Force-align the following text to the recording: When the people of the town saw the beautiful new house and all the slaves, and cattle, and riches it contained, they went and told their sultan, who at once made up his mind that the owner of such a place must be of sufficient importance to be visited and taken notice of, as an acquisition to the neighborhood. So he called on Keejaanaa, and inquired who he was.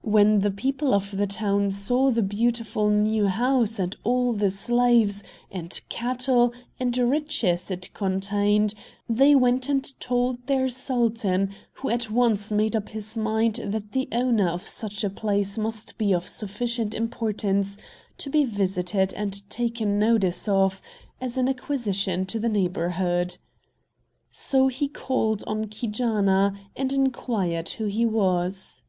When 0.00 0.40
the 0.40 0.50
people 0.50 0.92
of 0.92 1.16
the 1.16 1.26
town 1.28 1.70
saw 1.70 2.10
the 2.10 2.20
beautiful 2.20 2.90
new 2.90 3.28
house 3.28 3.78
and 3.78 3.94
all 4.02 4.32
the 4.32 4.50
slaves, 4.50 5.22
and 5.52 5.80
cattle, 5.88 6.52
and 6.80 6.98
riches 6.98 7.70
it 7.70 7.94
contained, 7.94 8.74
they 9.08 9.36
went 9.36 9.68
and 9.68 9.84
told 10.00 10.48
their 10.48 10.68
sultan, 10.68 11.50
who 11.74 11.90
at 11.90 12.10
once 12.10 12.50
made 12.50 12.74
up 12.74 12.88
his 12.88 13.16
mind 13.16 13.60
that 13.64 13.92
the 13.92 14.08
owner 14.10 14.48
of 14.48 14.62
such 14.66 15.04
a 15.04 15.08
place 15.10 15.56
must 15.56 15.96
be 15.96 16.12
of 16.12 16.26
sufficient 16.26 16.92
importance 16.92 17.78
to 18.18 18.30
be 18.30 18.44
visited 18.44 19.14
and 19.14 19.48
taken 19.48 19.96
notice 19.96 20.48
of, 20.48 20.82
as 21.20 21.38
an 21.38 21.48
acquisition 21.48 22.26
to 22.26 22.40
the 22.40 22.48
neighborhood. 22.48 23.38
So 24.28 24.66
he 24.66 24.88
called 24.88 25.44
on 25.46 25.66
Keejaanaa, 25.66 26.52
and 26.74 26.92
inquired 26.92 27.68
who 27.68 27.84
he 27.84 28.04
was. 28.04 28.82